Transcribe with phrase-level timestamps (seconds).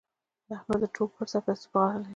[0.57, 2.09] احمد د ټول کور سرپرستي پر غاړه لري.